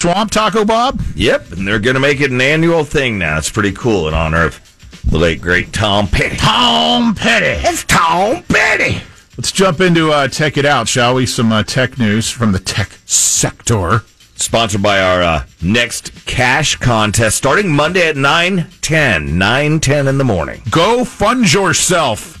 [0.00, 1.02] Swamp Taco Bob?
[1.16, 3.36] Yep, and they're going to make it an annual thing now.
[3.36, 6.36] It's pretty cool in honor of the late great Tom Petty.
[6.36, 7.66] Tom Petty.
[7.66, 9.02] It's Tom Petty.
[9.36, 11.26] Let's jump into uh, Tech It Out, shall we?
[11.26, 14.02] Some uh, tech news from the tech sector.
[14.36, 19.36] Sponsored by our uh, next cash contest starting Monday at 9 10.
[19.36, 20.62] 9 10 in the morning.
[20.70, 22.36] Go fund yourself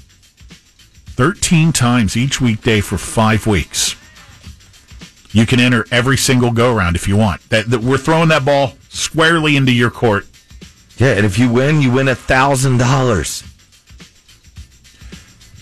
[1.16, 3.96] 13 times each weekday for five weeks.
[5.30, 7.46] You can enter every single go round if you want.
[7.50, 10.26] That, that We're throwing that ball squarely into your court.
[10.96, 13.44] Yeah, and if you win, you win a $1,000.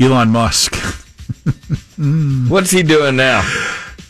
[0.01, 0.75] Elon Musk.
[2.51, 3.43] What's he doing now?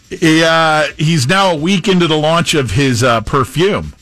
[0.08, 3.94] He, uh, he's now a week into the launch of his uh, perfume.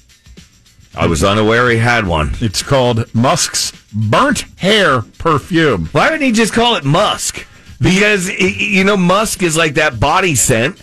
[0.96, 2.36] I was unaware he had one.
[2.40, 5.86] It's called Musk's Burnt Hair Perfume.
[5.86, 7.46] Why wouldn't he just call it Musk?
[7.80, 10.80] Because, you know, Musk is like that body scent.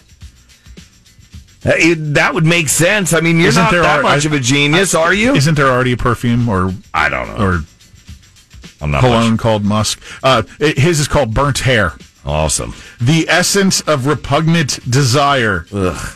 [1.66, 3.14] Uh, it- that would make sense.
[3.14, 5.36] I mean, you're Isn't not there that al- much I- of a genius, are you?
[5.36, 7.44] Isn't there already a perfume or I don't know.
[7.46, 7.64] or
[8.82, 9.40] I'm not cologne much.
[9.40, 10.02] called Musk?
[10.24, 11.94] Uh, it- his is called Burnt Hair.
[12.26, 12.74] Awesome.
[13.00, 15.66] The essence of repugnant desire.
[15.74, 16.14] Ugh.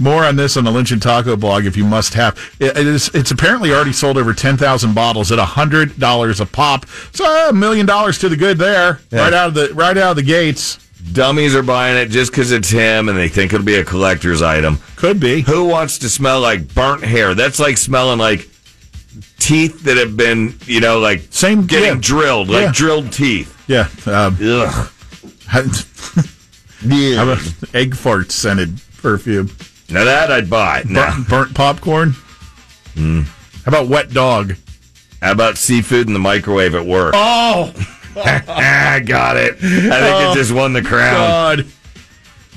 [0.00, 2.38] More on this on the Lynch and Taco blog if you must have.
[2.60, 6.86] It, it is, it's apparently already sold over 10,000 bottles at $100 a pop.
[7.12, 9.00] So a million dollars to the good there.
[9.10, 9.22] Yeah.
[9.22, 10.78] Right out of the right out of the gates.
[11.12, 14.42] Dummies are buying it just because it's him and they think it'll be a collector's
[14.42, 14.78] item.
[14.96, 15.42] Could be.
[15.42, 17.34] Who wants to smell like burnt hair?
[17.34, 18.48] That's like smelling like
[19.38, 21.98] teeth that have been, you know, like Same- getting yeah.
[22.00, 22.72] drilled, like Yeah.
[22.74, 23.54] drilled teeth.
[23.68, 23.88] Yeah.
[24.06, 24.90] Um, Ugh.
[25.48, 29.50] how about egg fart scented perfume?
[29.90, 30.82] Now that I'd buy.
[30.86, 32.10] Now, Burnt, burnt popcorn?
[32.94, 33.22] Hmm.
[33.64, 34.56] How about wet dog?
[35.22, 37.12] how about seafood in the microwave at work?
[37.16, 37.72] Oh,
[38.16, 39.54] I got it.
[39.54, 41.14] I think Oh, it just won the crown.
[41.16, 41.66] God.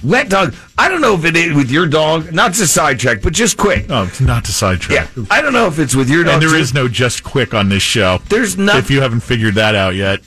[0.03, 0.55] Wet dog.
[0.79, 2.33] I don't know if it is with your dog.
[2.33, 3.85] Not to sidetrack, but just quick.
[3.89, 5.09] Oh, not to sidetrack.
[5.15, 6.33] Yeah, I don't know if it's with your dog.
[6.33, 6.55] And there too.
[6.55, 8.19] is no just quick on this show.
[8.29, 8.77] There's not.
[8.77, 10.21] If you haven't figured that out yet.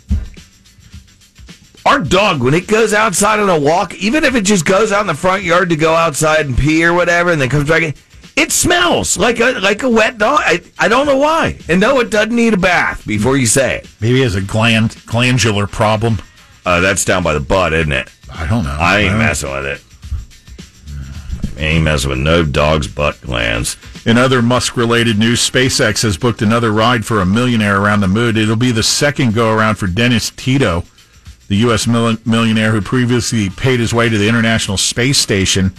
[1.87, 5.03] Our dog, when it goes outside on a walk, even if it just goes out
[5.03, 7.83] in the front yard to go outside and pee or whatever, and then comes back
[7.83, 7.95] in,
[8.37, 10.41] it smells like a like a wet dog.
[10.43, 11.59] I, I don't know why.
[11.69, 13.89] And no, it doesn't need a bath before you say it.
[14.00, 16.19] Maybe has a gland glandular problem.
[16.67, 18.11] Uh, that's down by the butt, isn't it?
[18.33, 18.77] I don't know.
[18.78, 19.83] I ain't messing with it.
[21.56, 23.77] I ain't messing with no dog's butt glands.
[24.06, 28.09] In other Musk related news, SpaceX has booked another ride for a millionaire around the
[28.09, 28.37] moon.
[28.37, 30.84] It'll be the second go around for Dennis Tito,
[31.49, 31.87] the U.S.
[31.87, 35.73] millionaire who previously paid his way to the International Space Station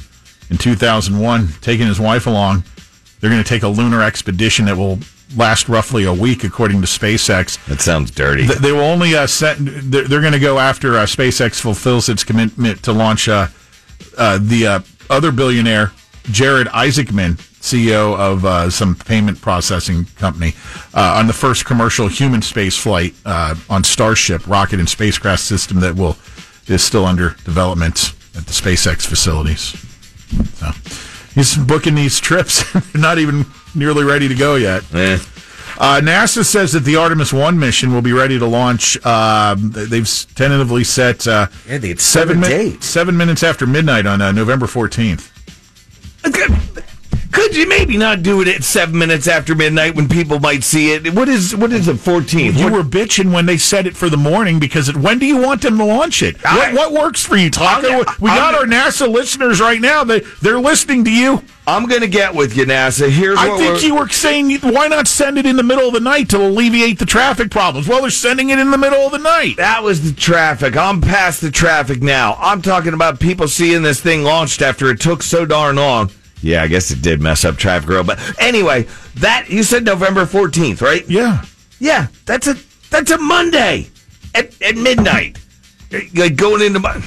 [0.49, 2.63] in 2001, taking his wife along.
[3.19, 4.99] They're going to take a lunar expedition that will
[5.35, 7.63] last roughly a week, according to SpaceX.
[7.65, 8.45] That sounds dirty.
[8.45, 9.67] Th- They will only uh, send.
[9.67, 13.47] They're, they're going to go after uh, SpaceX fulfills its commitment to launch uh,
[14.17, 14.79] uh, the uh,
[15.09, 15.91] other billionaire,
[16.25, 20.53] Jared Isaacman, CEO of uh, some payment processing company,
[20.93, 25.79] uh, on the first commercial human space flight uh, on Starship rocket and spacecraft system
[25.79, 26.17] that will
[26.67, 29.75] is still under development at the SpaceX facilities.
[30.55, 30.71] So
[31.33, 32.69] he's booking these trips.
[32.91, 34.83] They're not even nearly ready to go yet.
[34.93, 35.17] Eh.
[35.77, 39.03] Uh, NASA says that the Artemis 1 mission will be ready to launch.
[39.05, 44.67] Um, they've tentatively set uh, Yeah, seven, min- seven minutes after midnight on uh, November
[44.67, 45.31] 14th.
[47.35, 50.93] Could you maybe not do it at seven minutes after midnight when people might see
[50.93, 51.13] it?
[51.13, 52.57] What is what is the fourteenth?
[52.57, 55.37] You were bitching when they said it for the morning because it, when do you
[55.37, 56.37] want them to launch it?
[56.45, 57.87] I- what, what works for you, Taco?
[57.87, 60.03] I'm- we got I'm- our NASA listeners right now.
[60.05, 61.43] They, they're listening to you.
[61.67, 63.09] I'm gonna get with you, NASA.
[63.09, 65.99] Here's I think you were saying, why not send it in the middle of the
[65.99, 67.87] night to alleviate the traffic problems?
[67.87, 69.57] Well, they're sending it in the middle of the night.
[69.57, 70.77] That was the traffic.
[70.77, 72.35] I'm past the traffic now.
[72.39, 76.11] I'm talking about people seeing this thing launched after it took so darn long.
[76.45, 78.05] Yeah, I guess it did mess up traffic road.
[78.05, 81.03] But anyway, that you said November 14th, right?
[81.09, 81.43] Yeah.
[81.79, 82.55] Yeah, that's a
[82.91, 83.87] that's a Monday
[84.35, 85.39] at, at midnight.
[86.13, 87.03] Like going into my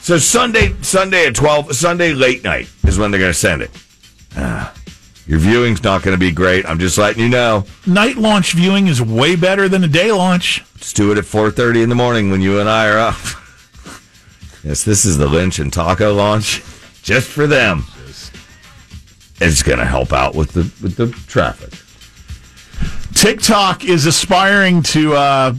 [0.00, 3.70] so Sunday Sunday at 12 Sunday late night is when they're going to send it.
[4.36, 4.74] Ah,
[5.28, 6.66] your viewing's not going to be great.
[6.66, 7.64] I'm just letting you know.
[7.86, 10.64] Night launch viewing is way better than a day launch.
[10.74, 13.14] Let's do it at 4:30 in the morning when you and I are up.
[14.64, 16.64] yes, this is the Lynch and Taco launch
[17.04, 17.84] just for them.
[19.40, 21.72] It's going to help out with the with the traffic.
[23.14, 25.54] TikTok is aspiring to uh,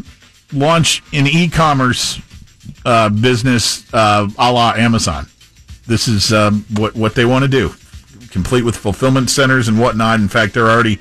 [0.53, 2.21] launch an e-commerce
[2.85, 5.27] uh, business uh, a la Amazon.
[5.85, 7.73] This is um, what what they want to do,
[8.29, 10.19] complete with fulfillment centers and whatnot.
[10.19, 10.99] In fact, they're already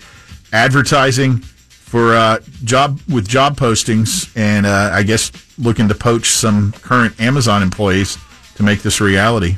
[0.53, 6.73] advertising for uh, job with job postings, and uh, I guess looking to poach some
[6.73, 8.19] current Amazon employees
[8.57, 9.57] to make this a reality.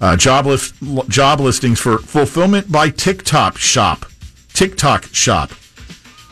[0.00, 0.74] Uh, job list,
[1.08, 4.06] job listings for fulfillment by TikTok shop,
[4.52, 5.50] TikTok shop.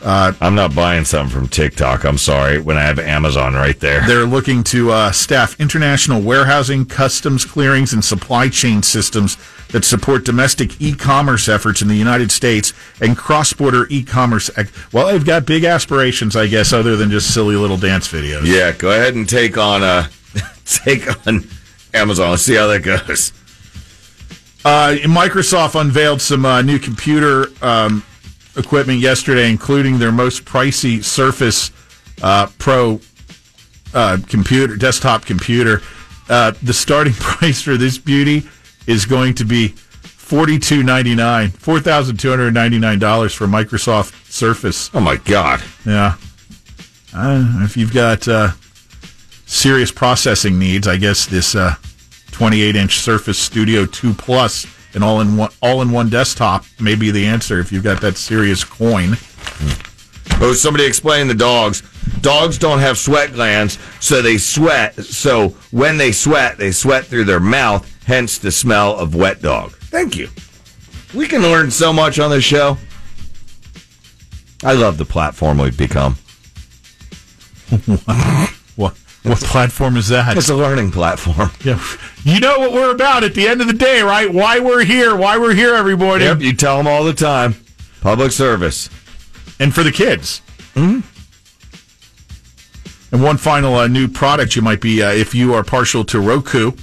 [0.05, 2.05] I'm not buying something from TikTok.
[2.05, 4.05] I'm sorry when I have Amazon right there.
[4.05, 9.37] They're looking to uh, staff international warehousing, customs clearings, and supply chain systems
[9.69, 14.49] that support domestic e-commerce efforts in the United States and cross-border e-commerce.
[14.57, 18.45] Ec- well, they've got big aspirations, I guess, other than just silly little dance videos.
[18.45, 20.07] Yeah, go ahead and take on uh
[20.65, 21.47] take on
[21.93, 22.31] Amazon.
[22.31, 23.33] Let's see how that goes.
[24.67, 28.03] Uh, Microsoft unveiled some uh, new computer um,
[28.57, 31.71] equipment yesterday, including their most pricey Surface
[32.21, 32.99] uh, Pro
[33.93, 35.81] uh, computer, desktop computer.
[36.27, 38.43] Uh, the starting price for this beauty
[38.87, 43.33] is going to be forty two ninety nine, four thousand two hundred ninety nine dollars
[43.33, 44.91] for Microsoft Surface.
[44.93, 45.63] Oh my god.
[45.85, 46.17] Yeah,
[47.15, 48.51] uh, if you've got uh,
[49.45, 51.75] serious processing needs, I guess this uh,
[52.37, 56.93] 28 inch Surface Studio 2 Plus and all in one all in one desktop may
[56.93, 59.13] be the answer if you've got that serious coin.
[59.17, 60.43] Hmm.
[60.43, 61.81] Oh, somebody explain the dogs.
[62.21, 64.93] Dogs don't have sweat glands, so they sweat.
[65.03, 69.71] So when they sweat, they sweat through their mouth, hence the smell of wet dog.
[69.71, 70.29] Thank you.
[71.15, 72.77] We can learn so much on this show.
[74.63, 76.17] I love the platform we've become.
[79.29, 80.37] What platform is that?
[80.37, 81.49] It's a learning platform.
[81.63, 81.83] Yeah.
[82.23, 84.31] You know what we're about at the end of the day, right?
[84.31, 86.25] Why we're here, why we're here everybody.
[86.25, 87.55] Yep, you tell them all the time.
[88.01, 88.89] Public service.
[89.59, 90.41] and for the kids.
[93.11, 96.19] And one final uh, new product you might be, uh, if you are partial to
[96.19, 96.73] Roku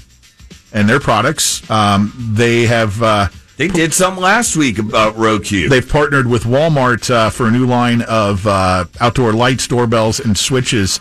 [0.73, 5.69] and their products, um, they have uh, They did something last week about Roku.
[5.69, 10.37] they've partnered with Walmart uh, for a new line of uh, outdoor lights, doorbells, and
[10.37, 10.99] switches.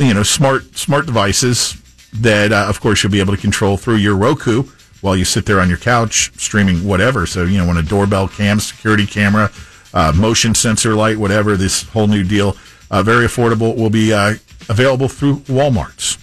[0.00, 1.76] You know, smart smart devices
[2.14, 4.64] that, uh, of course, you'll be able to control through your Roku
[5.02, 7.26] while you sit there on your couch streaming whatever.
[7.26, 9.50] So, you know, when a doorbell cam, security camera,
[9.94, 12.56] uh, motion sensor light, whatever, this whole new deal,
[12.90, 14.34] uh, very affordable, will be uh,
[14.68, 16.16] available through Walmart's.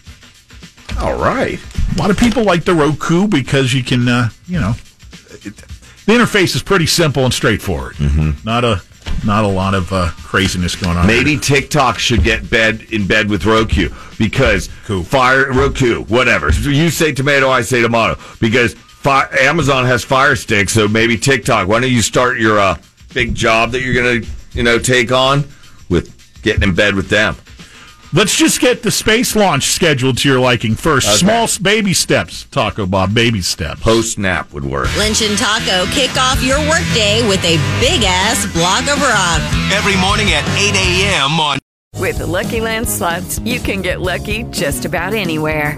[0.99, 1.59] all right.
[1.95, 4.73] A lot of people like the Roku because you can, uh, you know,
[5.43, 5.55] it,
[6.05, 7.95] the interface is pretty simple and straightforward.
[7.95, 8.43] Mm-hmm.
[8.43, 8.81] Not a
[9.25, 11.07] not a lot of uh, craziness going on.
[11.07, 15.03] Maybe TikTok should get bed in bed with Roku because Cool.
[15.03, 16.51] Fire Roku, whatever.
[16.51, 21.67] You say tomato, I say tomato because fi- Amazon has Fire Stick, so maybe TikTok.
[21.67, 22.77] Why don't you start your uh,
[23.13, 25.45] big job that you're gonna, you know, take on
[25.89, 27.35] with getting in bed with them?
[28.13, 31.07] Let's just get the space launch scheduled to your liking first.
[31.07, 31.17] Okay.
[31.17, 33.13] Small baby steps, Taco Bob.
[33.13, 33.81] Baby steps.
[33.81, 34.87] Post nap would work.
[34.97, 39.41] Lynch and Taco kick off your workday with a big ass block of rock.
[39.73, 41.39] Every morning at 8 a.m.
[41.39, 41.59] on
[41.99, 45.77] With the Lucky Land slots, you can get lucky just about anywhere.